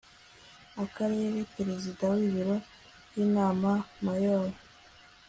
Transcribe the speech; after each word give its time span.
akarere 0.83 1.39
perezida 1.55 2.03
w 2.13 2.15
ibiro 2.27 2.55
by 3.07 3.15
inama 3.25 3.71
mayor 4.05 4.49